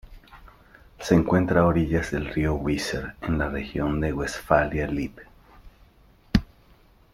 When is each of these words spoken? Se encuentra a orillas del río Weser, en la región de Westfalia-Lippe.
Se 0.99 1.13
encuentra 1.13 1.61
a 1.61 1.67
orillas 1.67 2.09
del 2.09 2.25
río 2.25 2.55
Weser, 2.55 3.13
en 3.21 3.37
la 3.37 3.49
región 3.49 4.01
de 4.01 4.11
Westfalia-Lippe. 4.11 5.25